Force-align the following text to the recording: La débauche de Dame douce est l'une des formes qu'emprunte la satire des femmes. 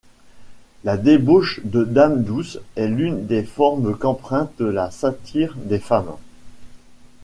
La 0.83 0.97
débauche 0.97 1.59
de 1.63 1.83
Dame 1.83 2.23
douce 2.23 2.57
est 2.75 2.87
l'une 2.87 3.27
des 3.27 3.43
formes 3.43 3.95
qu'emprunte 3.95 4.59
la 4.59 4.89
satire 4.89 5.53
des 5.57 5.77
femmes. 5.77 6.15